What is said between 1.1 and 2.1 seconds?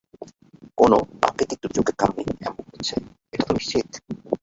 প্রাকৃতিক দুর্যোগের